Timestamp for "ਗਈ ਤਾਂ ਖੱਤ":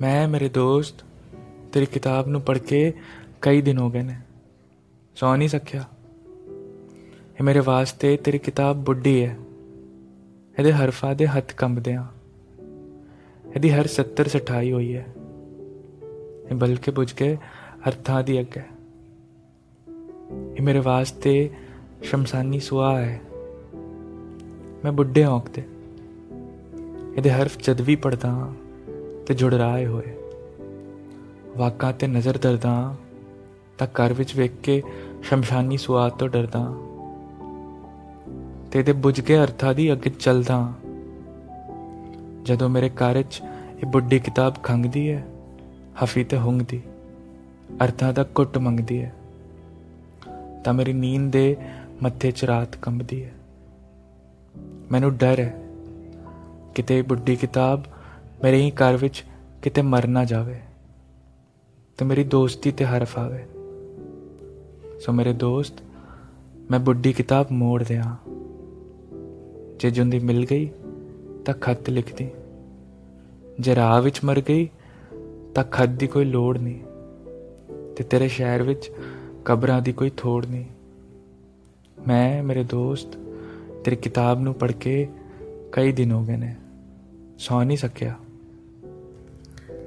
70.46-71.90, 74.40-75.88